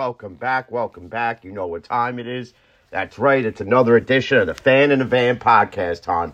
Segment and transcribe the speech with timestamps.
[0.00, 1.44] welcome back, welcome back.
[1.44, 2.54] You know what time it is.
[2.90, 6.32] That's right, it's another edition of the Fan in the Van podcast time.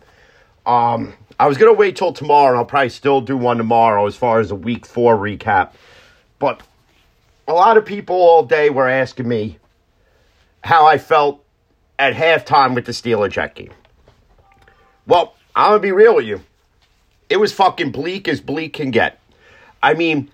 [0.65, 4.39] Um, I was gonna wait till tomorrow, I'll probably still do one tomorrow as far
[4.39, 5.73] as a week four recap.
[6.39, 6.63] But
[7.49, 9.59] a lot of people all day were asking me
[10.63, 11.45] how I felt
[11.99, 13.73] at halftime with the Steeler game.
[15.09, 16.41] Well, I'm gonna be real with you.
[17.29, 19.19] It was fucking bleak as bleak can get.
[19.83, 20.31] I mean,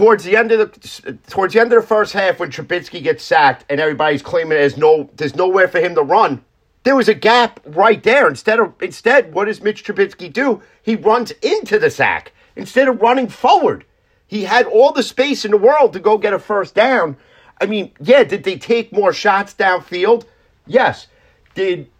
[0.00, 3.22] towards the end of the towards the end of the first half, when Trubisky gets
[3.22, 6.42] sacked and everybody's claiming there's no there's nowhere for him to run,
[6.84, 8.26] there was a gap right there.
[8.26, 10.62] Instead of instead, what does Mitch Trubisky do?
[10.82, 13.84] He runs into the sack instead of running forward.
[14.26, 17.18] He had all the space in the world to go get a first down.
[17.60, 20.24] I mean, yeah, did they take more shots downfield?
[20.66, 21.08] Yes.
[21.54, 21.90] Did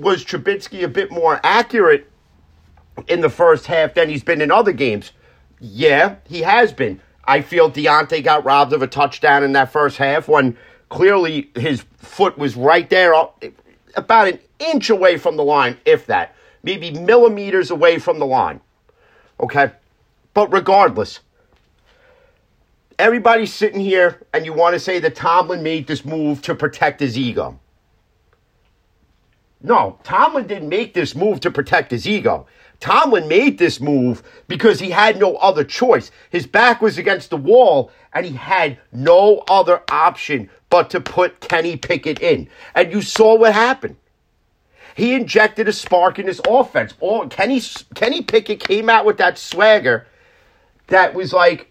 [0.00, 2.10] was Trubisky a bit more accurate
[3.08, 5.12] in the first half than he's been in other games?
[5.60, 7.02] Yeah, he has been.
[7.26, 10.56] I feel Diontae got robbed of a touchdown in that first half when
[10.88, 13.14] clearly his foot was right there,
[13.96, 18.60] about an inch away from the line, if that, maybe millimeters away from the line.
[19.40, 19.72] Okay?
[20.34, 21.20] But regardless,
[22.98, 27.00] everybody's sitting here and you want to say that Tomlin made this move to protect
[27.00, 27.58] his ego.
[29.62, 32.46] No, Tomlin didn't make this move to protect his ego.
[32.80, 36.10] Tomlin made this move because he had no other choice.
[36.30, 41.40] His back was against the wall and he had no other option but to put
[41.40, 42.48] Kenny Pickett in.
[42.74, 43.96] And you saw what happened.
[44.94, 46.94] He injected a spark in his offense.
[47.00, 47.60] All Kenny
[47.94, 50.06] Kenny Pickett came out with that swagger
[50.88, 51.70] that was like,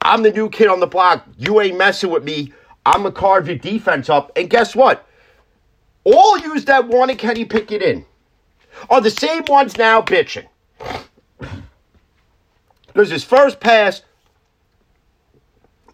[0.00, 1.26] I'm the new kid on the block.
[1.38, 2.52] You ain't messing with me.
[2.84, 4.30] I'm gonna carve your defense up.
[4.36, 5.06] And guess what?
[6.04, 8.06] All yous that wanted Kenny Pickett in
[8.90, 10.46] are the same ones now bitching.
[12.86, 14.02] Because his first pass,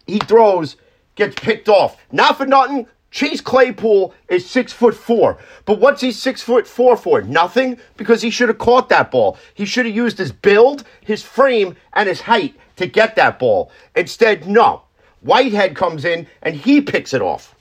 [0.07, 0.77] he throws,
[1.15, 1.97] gets picked off.
[2.11, 2.87] Not for nothing.
[3.11, 5.37] Chase Claypool is six foot four.
[5.65, 7.21] But what's he six foot four for?
[7.21, 7.77] Nothing?
[7.95, 9.37] Because he should have caught that ball.
[9.53, 13.71] He should have used his build, his frame, and his height to get that ball.
[13.95, 14.81] Instead, no.
[15.21, 17.55] Whitehead comes in and he picks it off.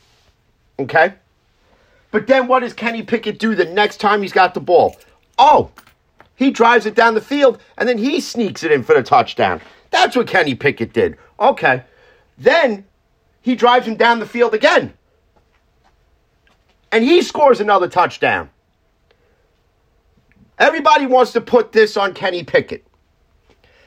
[0.78, 1.14] Okay?
[2.10, 4.96] But then what does Kenny Pickett do the next time he's got the ball?
[5.38, 5.70] Oh,
[6.34, 9.60] he drives it down the field and then he sneaks it in for the touchdown.
[9.91, 11.16] That's what Kenny Pickett did.
[11.38, 11.84] Okay.
[12.38, 12.84] Then
[13.43, 14.94] he drives him down the field again.
[16.91, 18.50] And he scores another touchdown.
[20.59, 22.87] Everybody wants to put this on Kenny Pickett.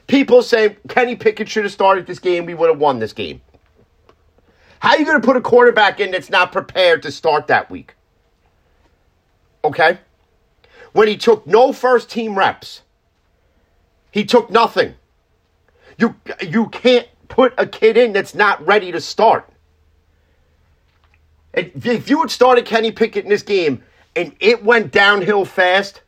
[0.07, 2.45] People say Kenny Pickett should have started this game.
[2.45, 3.41] We would have won this game.
[4.79, 7.71] How are you going to put a quarterback in that's not prepared to start that
[7.71, 7.95] week?
[9.63, 9.99] Okay?
[10.95, 12.81] When he took no first team reps,
[14.11, 14.95] he took nothing.
[15.97, 19.45] You, you can't put a kid in that's not ready to start.
[21.53, 23.83] If you had started Kenny Pickett in this game
[24.15, 26.01] and it went downhill fast,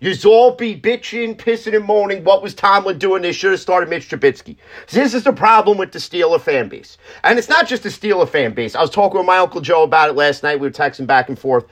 [0.00, 2.22] You'd all be bitching, pissing, and moaning.
[2.22, 3.22] What was Tomlin doing?
[3.22, 4.56] They should have started Mitch Trubisky.
[4.90, 6.98] This is the problem with the Steeler fan base.
[7.24, 8.76] And it's not just the Steeler fan base.
[8.76, 10.60] I was talking with my Uncle Joe about it last night.
[10.60, 11.64] We were texting back and forth.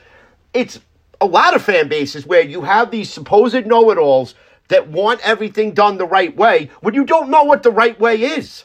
[0.52, 0.80] It's
[1.20, 4.34] a lot of fan bases where you have these supposed know it alls
[4.68, 8.16] that want everything done the right way when you don't know what the right way
[8.16, 8.64] is.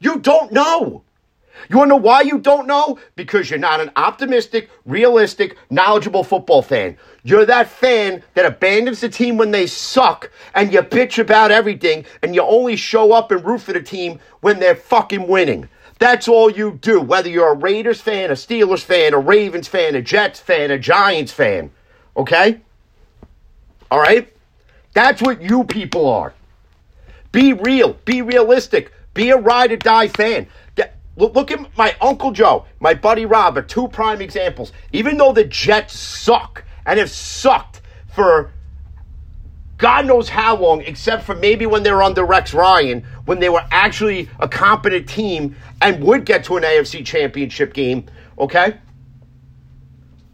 [0.00, 1.04] You don't know.
[1.68, 2.98] You want to know why you don't know?
[3.14, 6.96] Because you're not an optimistic, realistic, knowledgeable football fan.
[7.22, 12.04] You're that fan that abandons the team when they suck and you bitch about everything
[12.22, 15.68] and you only show up and root for the team when they're fucking winning.
[15.98, 19.94] That's all you do, whether you're a Raiders fan, a Steelers fan, a Ravens fan,
[19.94, 21.70] a Jets fan, a Giants fan.
[22.16, 22.60] Okay?
[23.90, 24.32] All right?
[24.94, 26.34] That's what you people are.
[27.30, 30.46] Be real, be realistic, be a ride or die fan.
[31.16, 34.72] Look at my Uncle Joe, my buddy Rob, are two prime examples.
[34.92, 37.82] Even though the Jets suck and have sucked
[38.14, 38.50] for
[39.76, 43.48] God knows how long, except for maybe when they were under Rex Ryan, when they
[43.48, 48.06] were actually a competent team and would get to an AFC championship game,
[48.38, 48.76] okay?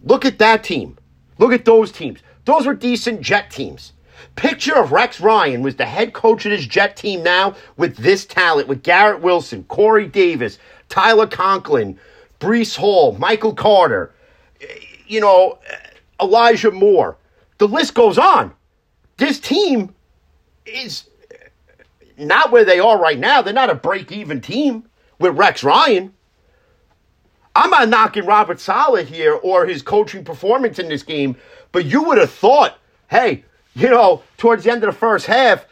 [0.05, 0.98] Look at that team.
[1.39, 2.21] Look at those teams.
[2.45, 3.93] Those were decent Jet teams.
[4.37, 8.25] Picture of Rex Ryan was the head coach of his Jet team now with this
[8.25, 10.59] talent, with Garrett Wilson, Corey Davis,
[10.89, 11.99] Tyler Conklin,
[12.41, 14.13] Breece Hall, Michael Carter,
[15.07, 15.59] you know,
[16.21, 17.17] Elijah Moore.
[17.59, 18.53] The list goes on.
[19.17, 19.95] This team
[20.65, 21.05] is
[22.17, 23.43] not where they are right now.
[23.43, 24.85] They're not a break even team
[25.19, 26.13] with Rex Ryan.
[27.59, 31.35] I'm not knocking Robert Saleh here or his coaching performance in this game,
[31.73, 32.79] but you would have thought,
[33.11, 33.45] hey,
[33.75, 35.67] you know, towards the end of the first half,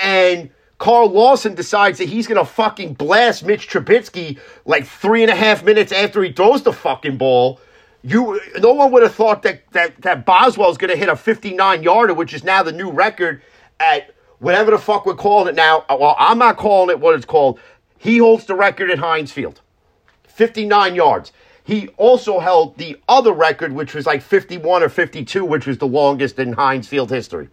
[0.00, 0.48] and
[0.78, 5.64] Carl Lawson decides that he's gonna fucking blast Mitch Trubisky like three and a half
[5.64, 7.58] minutes after he throws the fucking ball.
[8.02, 12.14] You, no one would have thought that that that Boswell's gonna hit a 59 yarder,
[12.14, 13.42] which is now the new record
[13.80, 15.84] at whatever the fuck we're calling it now.
[15.88, 17.58] Well, I'm not calling it what it's called.
[17.98, 19.60] He holds the record at Heinz Field,
[20.34, 21.32] 59 yards.
[21.62, 25.86] He also held the other record, which was like 51 or 52, which was the
[25.86, 27.48] longest in Heinz Field history.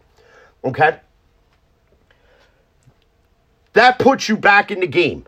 [0.64, 1.00] Okay?
[3.74, 5.26] That puts you back in the game.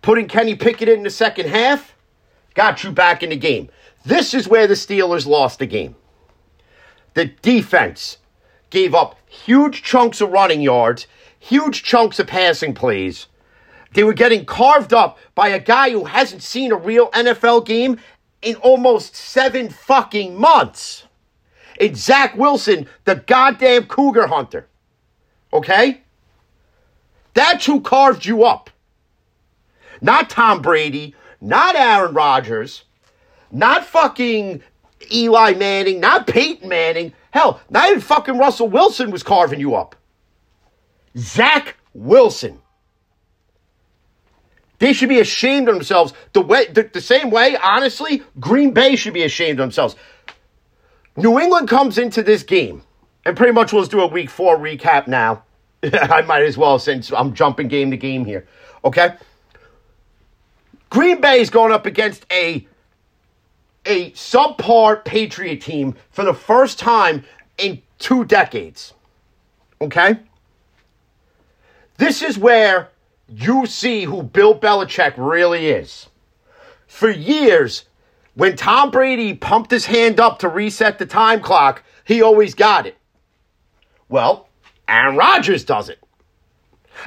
[0.00, 1.94] Putting Kenny Pickett in the second half
[2.54, 3.68] got you back in the game.
[4.04, 5.96] This is where the Steelers lost the game.
[7.14, 8.18] The defense
[8.70, 11.06] gave up huge chunks of running yards,
[11.38, 13.26] huge chunks of passing plays.
[13.96, 17.98] They were getting carved up by a guy who hasn't seen a real NFL game
[18.42, 21.04] in almost seven fucking months.
[21.80, 24.68] It's Zach Wilson, the goddamn cougar hunter.
[25.50, 26.02] Okay?
[27.32, 28.68] That's who carved you up.
[30.02, 32.84] Not Tom Brady, not Aaron Rodgers,
[33.50, 34.62] not fucking
[35.10, 37.14] Eli Manning, not Peyton Manning.
[37.30, 39.96] Hell, not even fucking Russell Wilson was carving you up.
[41.16, 42.60] Zach Wilson.
[44.78, 46.12] They should be ashamed of themselves.
[46.32, 49.96] The way, the, the same way, honestly, Green Bay should be ashamed of themselves.
[51.16, 52.82] New England comes into this game,
[53.24, 55.44] and pretty much we'll do a week four recap now.
[55.82, 58.46] I might as well since I'm jumping game to game here.
[58.84, 59.14] Okay?
[60.90, 62.66] Green Bay is going up against a
[63.84, 67.24] a subpar Patriot team for the first time
[67.56, 68.94] in two decades.
[69.80, 70.18] Okay?
[71.96, 72.90] This is where
[73.28, 76.08] you see who Bill Belichick really is.
[76.86, 77.84] For years,
[78.34, 82.86] when Tom Brady pumped his hand up to reset the time clock, he always got
[82.86, 82.96] it.
[84.08, 84.48] Well,
[84.88, 85.98] Aaron Rodgers does it.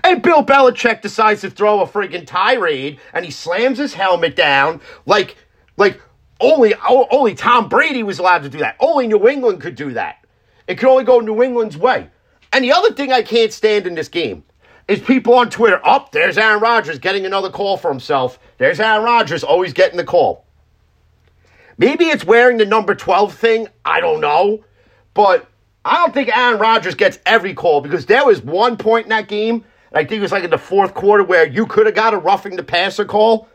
[0.04, 4.81] And Bill Belichick decides to throw a freaking tirade and he slams his helmet down
[5.06, 5.36] like
[5.77, 6.00] like
[6.39, 8.75] only only Tom Brady was allowed to do that.
[8.80, 10.25] Only New England could do that.
[10.68, 12.10] It could only go New England's way.
[12.54, 14.44] And the other thing I can't stand in this game
[14.89, 15.80] is people on Twitter.
[15.86, 18.39] Up oh, there's Aaron Rodgers getting another call for himself.
[18.57, 20.45] There's Aaron Rodgers always getting the call.
[21.77, 23.68] Maybe it's wearing the number 12 thing.
[23.86, 24.65] I don't know.
[25.13, 25.47] But
[25.86, 29.27] I don't think Aaron Rodgers gets every call because there was one point in that
[29.27, 29.63] game,
[29.94, 32.18] I think it was like in the fourth quarter, where you could have got a
[32.18, 33.47] roughing the passer call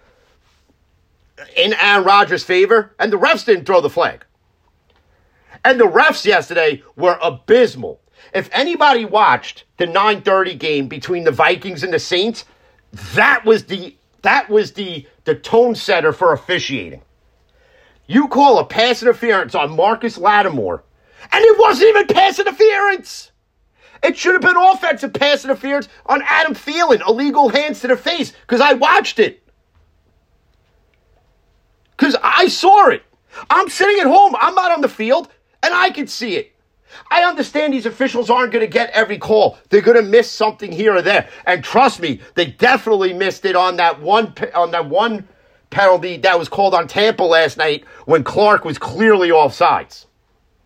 [1.56, 4.25] in Aaron Rodgers' favor, and the refs didn't throw the flag.
[5.64, 8.00] And the refs yesterday were abysmal.
[8.32, 12.44] If anybody watched the 9:30 game between the Vikings and the Saints,
[13.15, 17.03] that was the that was the the tone setter for officiating.
[18.06, 20.85] You call a pass interference on Marcus Lattimore,
[21.32, 23.31] and it wasn't even pass interference.
[24.03, 28.32] It should have been offensive pass interference on Adam Thielen, illegal hands to the face,
[28.43, 29.43] because I watched it.
[31.97, 33.03] Because I saw it.
[33.49, 34.37] I'm sitting at home.
[34.38, 35.29] I'm not on the field,
[35.63, 36.54] and I can see it.
[37.10, 39.58] I understand these officials aren't going to get every call.
[39.69, 41.29] They're going to miss something here or there.
[41.46, 45.29] And trust me, they definitely missed it on that one on that one
[45.70, 50.06] penalty that was called on Tampa last night when Clark was clearly offsides.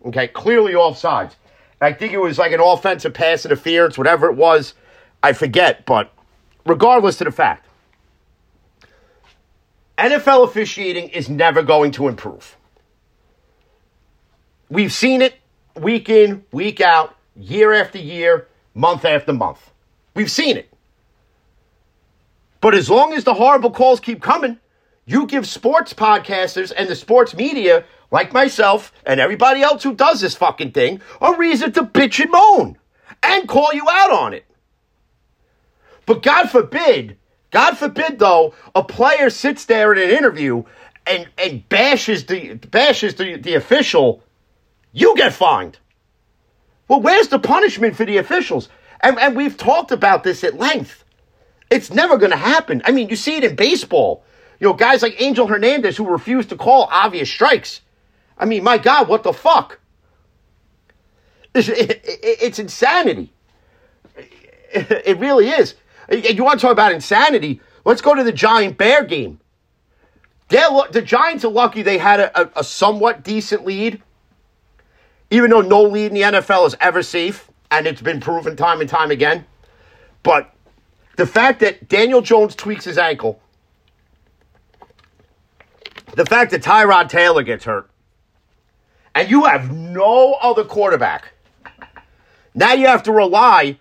[0.05, 1.33] Okay, clearly offsides.
[1.81, 4.73] I think it was like an offensive pass interference, whatever it was.
[5.23, 6.13] I forget, but
[6.65, 7.65] regardless to the fact,
[9.97, 12.55] NFL officiating is never going to improve.
[14.69, 15.38] We've seen it
[15.81, 19.71] week in, week out, year after year, month after month.
[20.15, 20.71] We've seen it.
[22.61, 24.57] But as long as the horrible calls keep coming,
[25.05, 30.21] you give sports podcasters and the sports media, like myself and everybody else who does
[30.21, 32.77] this fucking thing, a reason to bitch and moan
[33.23, 34.45] and call you out on it.
[36.05, 37.17] But God forbid
[37.51, 40.63] God forbid, though, a player sits there in an interview
[41.07, 44.23] and, and bashes the bashes the, the official,
[44.91, 45.77] you get fined.
[46.87, 48.69] Well, where's the punishment for the officials?
[49.01, 51.03] And, and we've talked about this at length.
[51.69, 52.81] It's never going to happen.
[52.85, 54.23] I mean, you see it in baseball.
[54.59, 57.81] You know, guys like Angel Hernandez who refuse to call obvious strikes.
[58.37, 59.79] I mean, my God, what the fuck?
[61.53, 63.31] It's, it, it, it's insanity.
[64.71, 65.75] It really is.
[66.11, 67.61] You want to talk about insanity?
[67.85, 69.39] Let's go to the Giant Bear game.
[70.49, 74.01] They're, the Giants are lucky they had a, a somewhat decent lead,
[75.31, 78.81] even though no lead in the NFL is ever safe, and it's been proven time
[78.81, 79.45] and time again.
[80.23, 80.53] But
[81.17, 83.39] the fact that Daniel Jones tweaks his ankle,
[86.15, 87.89] the fact that Tyrod Taylor gets hurt,
[89.13, 91.33] and you have no other quarterback.
[92.55, 93.79] Now you have to rely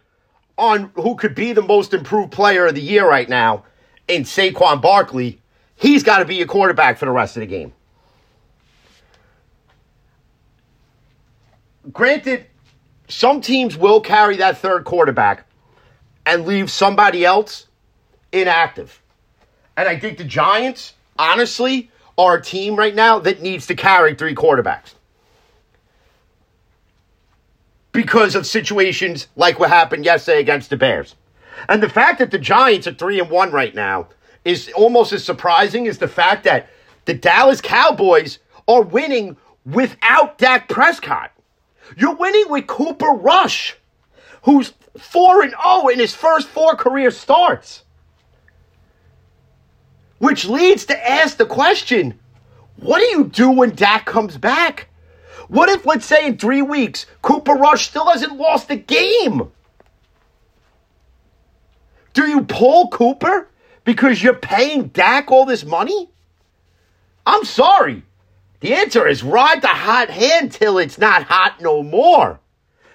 [0.57, 3.65] on who could be the most improved player of the year right now
[4.09, 5.41] in Saquon Barkley,
[5.77, 7.73] he's got to be your quarterback for the rest of the game.
[11.93, 12.47] Granted,
[13.09, 15.47] some teams will carry that third quarterback
[16.27, 17.67] and leave somebody else
[18.33, 19.03] inactive.
[19.77, 24.15] And I think the Giants, honestly, are a team right now that needs to carry
[24.15, 24.95] three quarterbacks.
[27.93, 31.15] Because of situations like what happened yesterday against the Bears.
[31.69, 34.09] And the fact that the Giants are 3 and 1 right now
[34.45, 36.69] is almost as surprising as the fact that
[37.07, 41.33] the Dallas Cowboys are winning without Dak Prescott.
[41.97, 43.77] You're winning with Cooper Rush,
[44.43, 47.85] who's 4 and 0 in his first four career starts.
[50.19, 52.19] Which leads to ask the question
[52.77, 54.89] what do you do when Dak comes back?
[55.49, 59.51] What if, let's say, in three weeks, Cooper Rush still hasn't lost a game?
[62.13, 63.49] Do you pull Cooper
[63.85, 66.11] because you're paying Dak all this money?
[67.27, 68.03] I'm sorry.
[68.61, 72.41] The answer is ride the hot hand till it's not hot no more.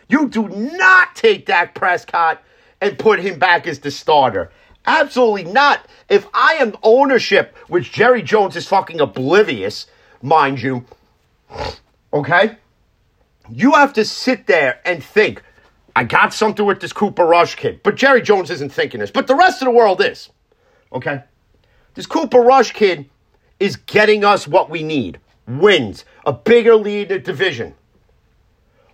[0.10, 2.44] You do not take Dak Prescott
[2.82, 4.52] and put him back as the starter.
[4.86, 5.88] Absolutely not.
[6.10, 9.88] If I am ownership, which Jerry Jones is fucking oblivious,
[10.22, 10.86] mind you,
[12.12, 12.58] okay?
[13.50, 15.42] You have to sit there and think,
[15.96, 17.82] I got something with this Cooper Rush kid.
[17.84, 19.12] But Jerry Jones isn't thinking this.
[19.12, 20.30] But the rest of the world is.
[20.92, 21.24] Okay?
[21.94, 23.10] This Cooper Rush kid
[23.60, 27.76] is getting us what we need wins, a bigger lead in division.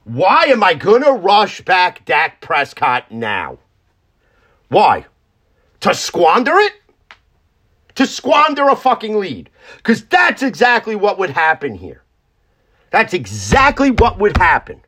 [0.04, 3.60] Why am I going to rush back Dak Prescott now?
[4.70, 5.06] Why?
[5.82, 6.74] To squander it?
[7.96, 9.50] To squander a fucking lead.
[9.78, 12.04] Because that's exactly what would happen here.
[12.92, 14.82] That's exactly what would happen.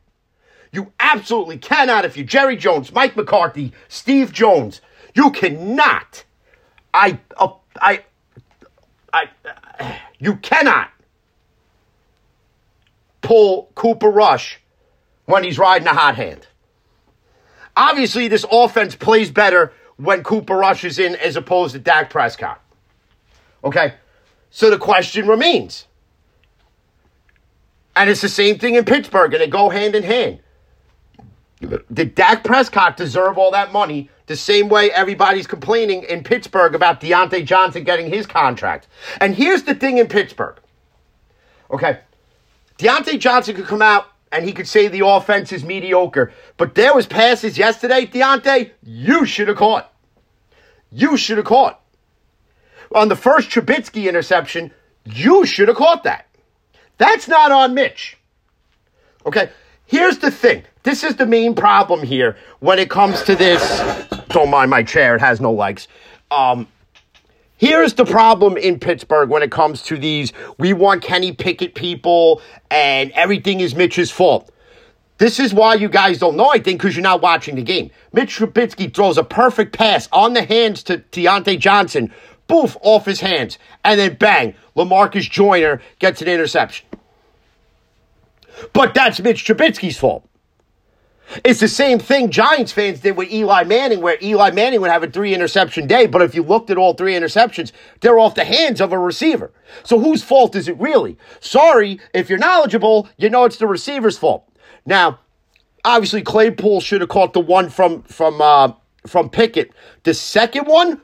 [0.72, 4.80] You absolutely cannot, if you're Jerry Jones, Mike McCarthy, Steve Jones,
[5.14, 6.24] you cannot.
[6.94, 8.02] I, uh, I,
[9.12, 9.28] I,
[9.78, 10.90] uh, you cannot
[13.22, 14.60] pull Cooper Rush
[15.24, 16.46] when he's riding a hot hand.
[17.76, 22.60] Obviously, this offense plays better when Cooper Rush is in as opposed to Dak Prescott.
[23.64, 23.94] Okay?
[24.50, 25.86] So the question remains.
[27.96, 30.40] And it's the same thing in Pittsburgh, and they go hand in hand.
[31.92, 37.00] Did Dak Prescott deserve all that money the same way everybody's complaining in Pittsburgh about
[37.00, 38.88] Diontae Johnson getting his contract?
[39.20, 40.56] And here's the thing in Pittsburgh.
[41.70, 42.00] Okay.
[42.78, 46.32] Diontae Johnson could come out and he could say the offense is mediocre.
[46.56, 49.92] But there was passes yesterday, Diontae, you should have caught.
[50.90, 51.80] You should have caught.
[52.94, 54.72] On the first Trubisky interception,
[55.04, 56.26] you should have caught that.
[56.98, 58.16] That's not on Mitch.
[59.26, 59.50] Okay,
[59.86, 60.64] here's the thing.
[60.82, 63.62] This is the main problem here when it comes to this.
[64.28, 65.88] Don't mind my chair, it has no legs.
[66.30, 66.66] Um,
[67.62, 72.42] Here's the problem in Pittsburgh when it comes to these we want Kenny Pickett people
[72.72, 74.50] and everything is Mitch's fault.
[75.18, 77.92] This is why you guys don't know, I think, because you're not watching the game.
[78.12, 82.12] Mitch Trubisky throws a perfect pass on the hands to Diontae Johnson,
[82.48, 86.88] boof, off his hands, and then bang, Lamarcus Joyner gets an interception.
[88.72, 90.28] But that's Mitch Trubisky's fault.
[91.44, 95.02] It's the same thing Giants fans did with Eli Manning, where Eli Manning would have
[95.02, 98.44] a three interception day, but if you looked at all three interceptions, they're off the
[98.44, 99.52] hands of a receiver.
[99.82, 101.16] So whose fault is it really?
[101.40, 104.48] Sorry, if you're knowledgeable, you know it's the receiver's fault.
[104.84, 105.20] Now,
[105.84, 108.72] obviously Claypool should have caught the one from from uh,
[109.06, 109.72] from Pickett.
[110.04, 111.00] The second one,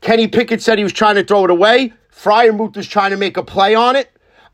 [0.00, 1.92] Kenny Pickett said he was trying to throw it away.
[2.12, 4.10] Freiermuth was trying to make a play on it.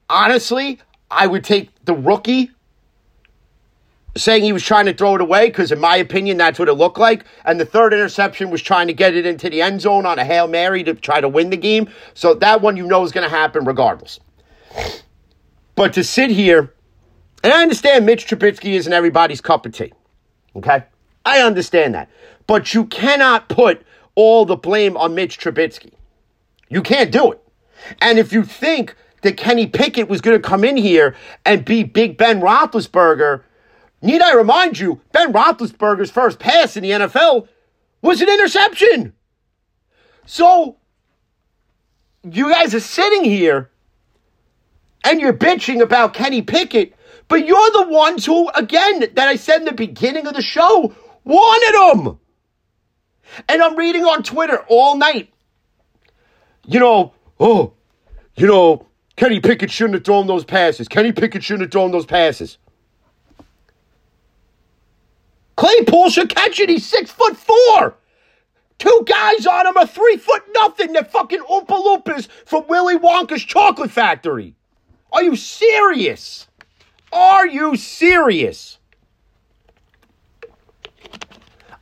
[0.09, 0.81] Honestly,
[1.11, 2.51] I would take the rookie
[4.17, 6.75] saying he was trying to throw it away because, in my opinion, that's what it
[6.75, 7.25] looked like.
[7.45, 10.25] And the third interception was trying to get it into the end zone on a
[10.25, 11.89] Hail Mary to try to win the game.
[12.15, 14.21] So that one you know is going to happen regardless.
[15.75, 16.73] But to sit here,
[17.43, 19.93] and I understand Mitch Trubisky isn't everybody's cup of tea.
[20.57, 20.85] Okay?
[21.27, 22.09] I understand that.
[22.47, 23.83] But you cannot put
[24.15, 25.93] all the blame on Mitch Trubisky.
[26.69, 27.41] You can't do it.
[28.01, 31.83] And if you think that Kenny Pickett was going to come in here and be
[31.83, 33.43] Big Ben Roethlisberger,
[34.05, 37.49] Need I remind you, Ben Roethlisberger's first pass in the NFL
[38.03, 39.15] was an interception.
[40.27, 40.77] So,
[42.23, 43.71] you guys are sitting here
[45.05, 46.95] and you're bitching about Kenny Pickett,
[47.29, 50.95] but you're the ones who, again, that I said in the beginning of the show,
[51.25, 52.19] wanted him.
[53.49, 55.33] And I'm reading on Twitter all night.
[56.67, 57.73] You know, oh,
[58.37, 60.89] you know, Kenny Pickett shouldn't have thrown those passes.
[60.89, 62.59] Kenny Pickett shouldn't have thrown those passes.
[65.57, 66.69] Claypool should catch it.
[66.69, 67.97] He's six foot four.
[68.79, 70.93] Two guys on him are three foot nothing.
[70.93, 74.55] They're fucking Oompa Loompas from Willy Wonka's chocolate factory.
[75.13, 76.49] Are you serious?
[77.13, 78.79] Are you serious?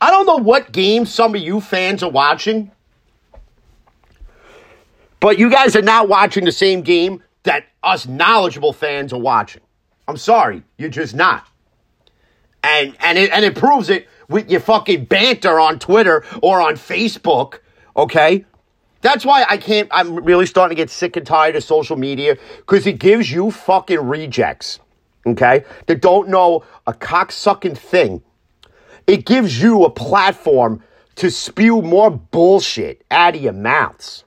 [0.00, 2.72] I don't know what game some of you fans are watching,
[5.20, 9.62] but you guys are not watching the same game that us knowledgeable fans are watching.
[10.08, 11.46] I'm sorry, you're just not.
[12.62, 16.74] And and it and it proves it with your fucking banter on Twitter or on
[16.74, 17.58] Facebook,
[17.96, 18.44] okay?
[19.00, 22.36] That's why I can't I'm really starting to get sick and tired of social media
[22.66, 24.78] cuz it gives you fucking rejects,
[25.26, 25.64] okay?
[25.86, 28.22] That don't know a cocksucking thing.
[29.06, 30.82] It gives you a platform
[31.16, 34.24] to spew more bullshit out of your mouths.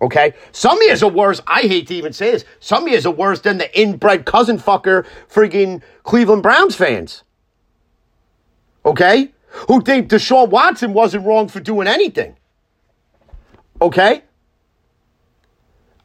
[0.00, 0.34] Okay?
[0.52, 1.40] Some years are worse.
[1.46, 2.44] I hate to even say this.
[2.58, 7.22] Some years are worse than the inbred cousin fucker friggin' Cleveland Browns fans.
[8.84, 9.32] Okay?
[9.68, 12.36] Who think Deshaun Watson wasn't wrong for doing anything.
[13.80, 14.22] Okay?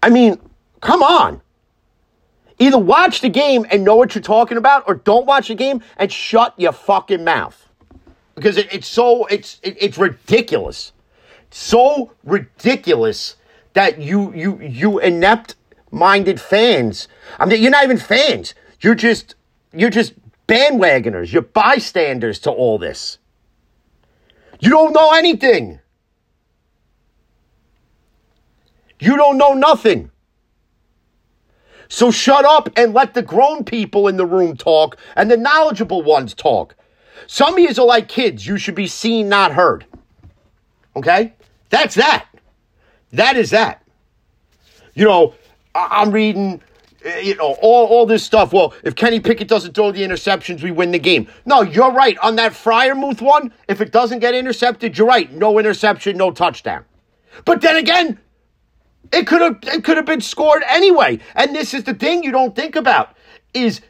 [0.01, 0.39] I mean,
[0.81, 1.41] come on.
[2.57, 5.81] Either watch the game and know what you're talking about, or don't watch the game
[5.97, 7.69] and shut your fucking mouth.
[8.33, 10.93] Because it, it's so it's it, it's ridiculous.
[11.51, 13.35] So ridiculous
[13.73, 15.55] that you you you inept
[15.91, 17.07] minded fans.
[17.39, 18.53] I mean, you're not even fans.
[18.79, 19.35] You're just
[19.73, 20.13] you're just
[20.47, 21.31] bandwagoners.
[21.31, 23.17] You're bystanders to all this.
[24.59, 25.79] You don't know anything.
[28.99, 30.11] You don't know nothing.
[31.87, 36.01] So shut up and let the grown people in the room talk and the knowledgeable
[36.01, 36.75] ones talk.
[37.27, 38.45] Some of you are like kids.
[38.45, 39.85] You should be seen, not heard.
[40.95, 41.33] Okay?
[41.69, 42.25] That's that.
[43.13, 43.83] That is that.
[44.93, 45.33] You know,
[45.73, 46.61] I- am reading,
[47.05, 48.51] Eh, you know, all, all this stuff.
[48.51, 51.27] Well, if Kenny Pickett doesn't throw the interceptions, we win the game.
[51.45, 52.17] No, you're right.
[52.19, 55.31] On that Freiermuth one, if it doesn't get intercepted, you're right.
[55.31, 56.83] No interception, no touchdown.
[57.45, 58.19] But then again,
[59.13, 61.19] it could have it could have been scored anyway.
[61.35, 63.15] And this is the thing you don't think about
[63.53, 63.81] is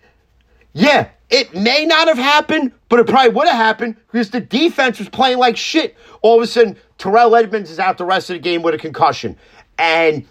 [0.73, 4.99] yeah, it may not have happened, but it probably would have happened because the defense
[4.99, 5.95] was playing like shit.
[6.21, 8.77] All of a sudden, Terrell Edmunds is out the rest of the game with a
[8.77, 9.37] concussion.
[9.77, 10.27] And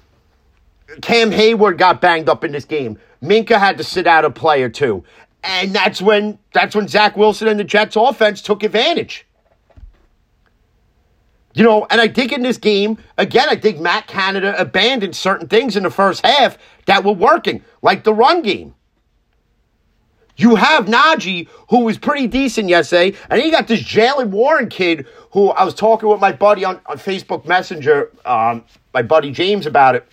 [1.02, 2.98] Cam Hayward got banged up in this game.
[3.22, 5.04] Minkah had to sit out a play or two.
[5.42, 9.26] And that's when that's when Zach Wilson and the Jets offense took advantage.
[11.54, 15.46] You know, and I think in this game, again, I think Matt Canada abandoned certain
[15.46, 18.74] things in the first half that were working, like the run game.
[20.36, 25.06] You have Najee, who was pretty decent yesterday, and you got this Jaylen Warren kid
[25.30, 29.66] who I was talking with my buddy on, on Facebook Messenger, um, my buddy James,
[29.66, 30.04] about it.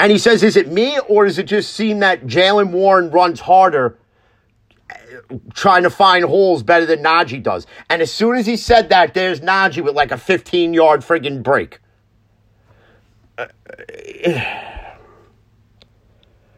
[0.00, 3.38] And he says, Is it me, or does it just seem that Jaylen Warren runs
[3.38, 3.98] harder
[5.52, 7.66] trying to find holes better than Najee does?
[7.90, 11.44] And as soon as he said that, there's Najee with like a 15 yard friggin'
[11.44, 11.78] break.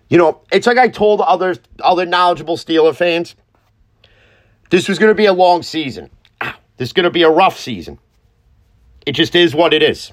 [0.08, 3.34] You know, it's like I told other other knowledgeable Steeler fans.
[4.68, 6.10] This was going to be a long season.
[6.76, 7.98] This is going to be a rough season.
[9.06, 10.12] It just is what it is.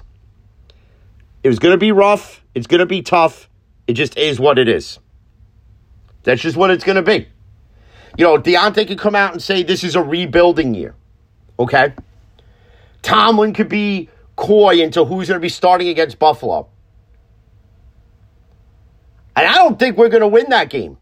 [1.42, 2.39] It was going to be rough.
[2.54, 3.48] It's going to be tough.
[3.86, 4.98] It just is what it is.
[6.22, 7.28] That's just what it's going to be.
[8.16, 10.94] You know, Diontae could come out and say this is a rebuilding year.
[11.58, 11.94] Okay?
[13.02, 16.68] Tomlin could be coy into who's going to be starting against Buffalo.
[19.36, 20.98] And I don't think we're going to win that game.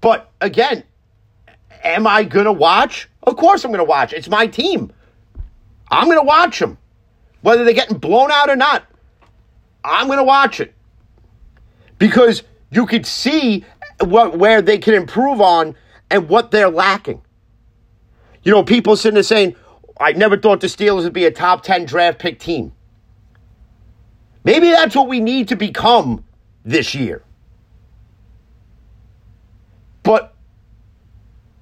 [0.00, 0.84] But again,
[1.82, 3.08] am I going to watch?
[3.22, 4.12] Of course I'm going to watch.
[4.12, 4.92] It's my team.
[5.90, 6.78] I'm going to watch them.
[7.42, 8.84] Whether they're getting blown out or not,
[9.86, 10.74] I'm going to watch it.
[11.98, 13.64] Because you could see
[14.00, 15.76] what, where they can improve on
[16.10, 17.22] and what they're lacking.
[18.42, 19.56] You know, people sitting there saying,
[19.98, 22.72] I never thought the Steelers would be a top 10 draft pick team.
[24.44, 26.24] Maybe that's what we need to become
[26.64, 27.22] this year.
[30.02, 30.34] But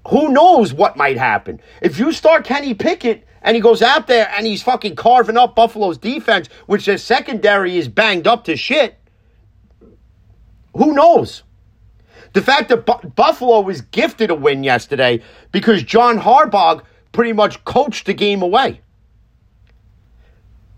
[0.08, 1.60] who knows what might happen?
[1.80, 5.54] If you start Kenny Pickett and he goes out there and he's fucking carving up
[5.54, 8.98] Buffalo's defense, which their secondary is banged up to shit,
[10.74, 11.44] who knows?
[12.32, 17.62] The fact that Bu- Buffalo was gifted a win yesterday because John Harbaugh pretty much
[17.64, 18.80] coached the game away.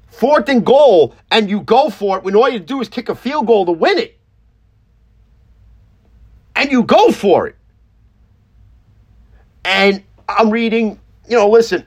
[0.09, 3.15] Fourth and goal, and you go for it when all you do is kick a
[3.15, 4.19] field goal to win it
[6.57, 7.57] and you go for it.
[9.65, 10.99] And I'm reading,
[11.29, 11.85] you know, listen,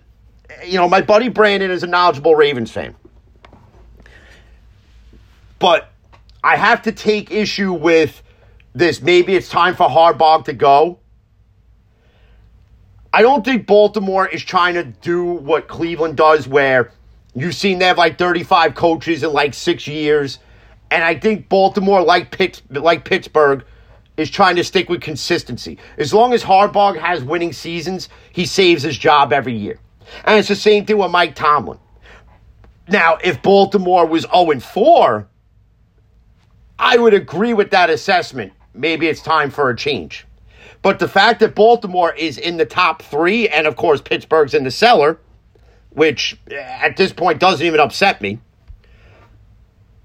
[0.65, 2.95] you know, my buddy Brandon is a knowledgeable Ravens fan.
[5.59, 5.91] But
[6.43, 8.23] I have to take issue with
[8.73, 9.01] this.
[9.01, 10.99] Maybe it's time for Harbaugh to go.
[13.11, 16.91] I don't think Baltimore is trying to do what Cleveland does, where
[17.33, 20.39] you've seen they have like 35 coaches in like six years.
[20.91, 22.35] And I think Baltimore, like
[22.69, 23.65] like Pittsburgh,
[24.15, 25.77] is trying to stick with consistency.
[25.97, 29.79] As long as Harbaugh has winning seasons, he saves his job every year.
[30.25, 31.79] And it's the same thing with Mike Tomlin.
[32.87, 35.27] Now, if Baltimore was 0 4,
[36.79, 38.53] I would agree with that assessment.
[38.73, 40.25] Maybe it's time for a change.
[40.81, 44.63] But the fact that Baltimore is in the top three, and of course Pittsburgh's in
[44.63, 45.19] the cellar,
[45.89, 48.39] which eh, at this point doesn't even upset me.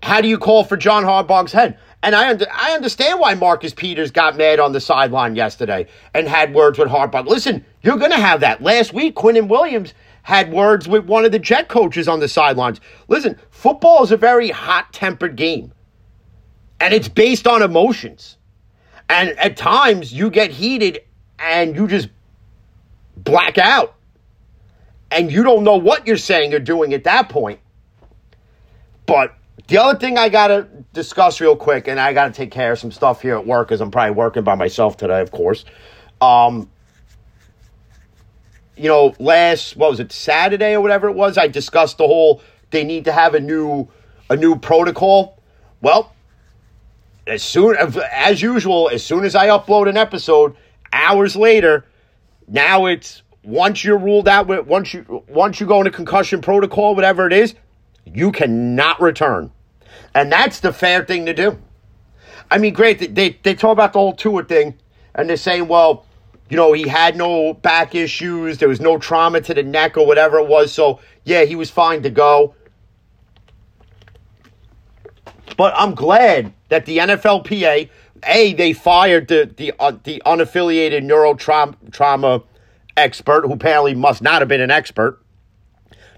[0.02, 1.78] How do you call for John Harbaugh's head?
[2.04, 6.28] And I, under, I understand why Marcus Peters got mad on the sideline yesterday and
[6.28, 7.26] had words with Harbaugh.
[7.26, 8.62] Listen, you're going to have that.
[8.62, 12.78] Last week, Quinnen Williams had words with one of the Jet coaches on the sidelines.
[13.08, 15.72] Listen, football is a very hot tempered game,
[16.78, 18.36] and it's based on emotions.
[19.08, 21.00] And at times, you get heated
[21.38, 22.10] and you just
[23.16, 23.94] black out.
[25.10, 27.60] And you don't know what you're saying or doing at that point.
[29.06, 29.34] But
[29.68, 32.72] the other thing I got to discuss real quick, and I got to take care
[32.72, 35.64] of some stuff here at work, because I'm probably working by myself today, of course.
[36.20, 36.70] Um,
[38.76, 42.42] you know, last what was it, Saturday or whatever it was, I discussed the whole
[42.70, 43.88] they need to have a new
[44.30, 45.38] a new protocol.
[45.80, 46.12] Well,
[47.26, 50.56] as soon as as usual, as soon as I upload an episode,
[50.92, 51.86] hours later,
[52.48, 57.26] now it's once you're ruled out once you once you go into concussion protocol, whatever
[57.26, 57.54] it is,
[58.04, 59.52] you cannot return.
[60.14, 61.58] And that's the fair thing to do.
[62.50, 64.78] I mean, great, they, they talk about the whole Tua thing,
[65.14, 66.06] and they're saying, well,
[66.48, 70.06] you know, he had no back issues, there was no trauma to the neck or
[70.06, 72.54] whatever it was, so yeah, he was fine to go.
[75.56, 77.88] But I'm glad that the NFLPA,
[78.26, 82.42] A, they fired the, the, uh, the unaffiliated neurotrauma trauma
[82.96, 85.20] expert, who apparently must not have been an expert.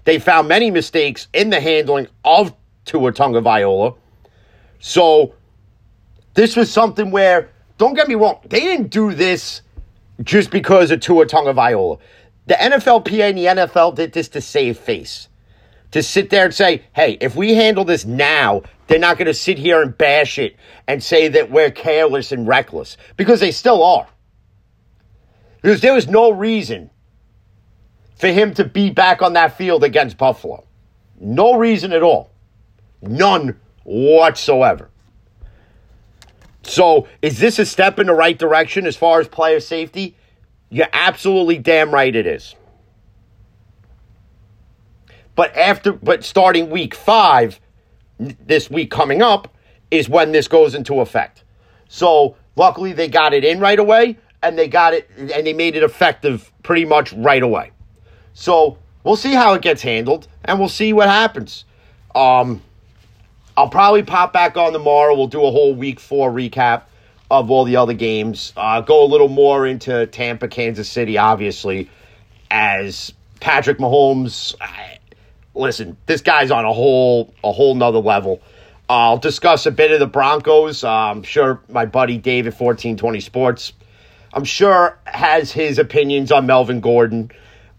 [0.03, 2.53] They found many mistakes in the handling of
[2.87, 3.93] Tua viola,
[4.79, 5.35] So
[6.33, 9.61] this was something where, don't get me wrong, they didn't do this
[10.23, 11.97] just because of Tua viola.
[12.47, 15.27] The NFLPA and the NFL did this to save face.
[15.91, 19.33] To sit there and say, hey, if we handle this now, they're not going to
[19.33, 20.55] sit here and bash it
[20.87, 24.07] and say that we're careless and reckless because they still are.
[25.61, 26.89] Because there was no reason
[28.17, 30.65] for him to be back on that field against Buffalo.
[31.19, 32.31] No reason at all.
[33.01, 34.89] None whatsoever.
[36.63, 40.17] So, is this a step in the right direction as far as player safety?
[40.69, 42.55] You're absolutely damn right it is.
[45.35, 47.61] But after but starting week 5
[48.19, 49.55] this week coming up
[49.91, 51.43] is when this goes into effect.
[51.87, 55.75] So, luckily they got it in right away and they got it and they made
[55.75, 57.71] it effective pretty much right away.
[58.33, 61.63] So, we'll see how it gets handled and we'll see what happens.
[62.13, 62.61] Um
[63.57, 65.15] I'll probably pop back on tomorrow.
[65.15, 66.83] We'll do a whole week four recap
[67.31, 68.53] of all the other games.
[68.55, 71.89] Uh, go a little more into Tampa, Kansas City, obviously,
[72.51, 74.53] as Patrick Mahomes.
[74.61, 74.99] I,
[75.55, 78.43] listen, this guy's on a whole a whole nother level.
[78.89, 80.83] I'll discuss a bit of the Broncos.
[80.83, 83.73] Uh, I'm sure my buddy David, 1420 Sports,
[84.33, 87.31] I'm sure has his opinions on Melvin Gordon.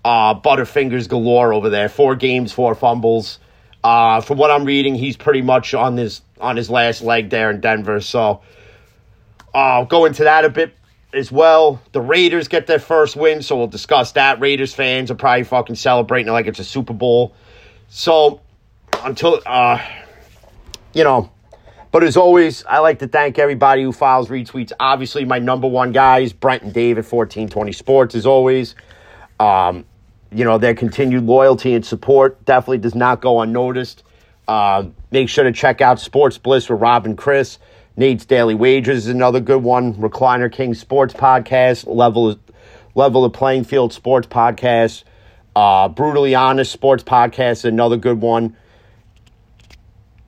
[0.04, 1.88] Uh, Butterfingers galore over there.
[1.88, 3.38] Four games, four fumbles.
[3.82, 7.50] Uh, from what I'm reading, he's pretty much on his on his last leg there
[7.50, 8.00] in Denver.
[8.00, 8.42] So
[9.54, 10.74] I'll go into that a bit
[11.12, 11.80] as well.
[11.92, 14.40] The Raiders get their first win, so we'll discuss that.
[14.40, 17.34] Raiders fans are probably fucking celebrating like it's a Super Bowl.
[17.88, 18.40] So
[19.04, 19.80] until uh,
[20.92, 21.30] you know.
[21.90, 24.72] But as always, I like to thank everybody who files retweets.
[24.78, 28.74] Obviously, my number one guys, Brent and David, 1420 Sports, as always.
[29.40, 29.86] Um,
[30.32, 34.02] you know, their continued loyalty and support definitely does not go unnoticed.
[34.46, 37.58] Uh, make sure to check out Sports Bliss with Rob and Chris.
[37.96, 39.94] Nate's Daily Wages is another good one.
[39.94, 42.38] Recliner King Sports Podcast, Level
[42.94, 45.04] Level the Playing Field Sports Podcast.
[45.56, 48.56] Uh, Brutally Honest Sports Podcast, another good one.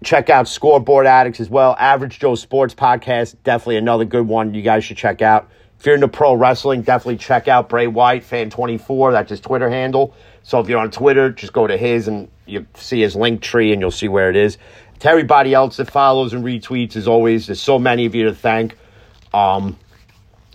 [0.02, 1.76] Check out Scoreboard Addicts as well.
[1.78, 5.48] Average Joe Sports Podcast, definitely another good one you guys should check out.
[5.80, 9.12] If you're into pro wrestling, definitely check out Bray White, fan24.
[9.12, 10.14] That's his Twitter handle.
[10.42, 13.72] So if you're on Twitter, just go to his and you see his link tree
[13.72, 14.58] and you'll see where it is.
[14.98, 18.34] To everybody else that follows and retweets, as always, there's so many of you to
[18.34, 18.76] thank.
[19.32, 19.78] Um,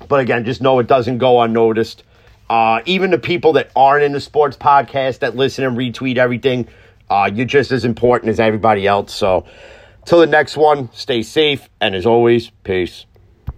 [0.08, 2.04] but again, just know it doesn't go unnoticed.
[2.48, 6.68] Uh, even the people that aren't in the sports podcast that listen and retweet everything,
[7.10, 9.12] uh, you're just as important as everybody else.
[9.12, 9.46] So,
[10.06, 13.08] till the next one, stay safe, and as always, peace.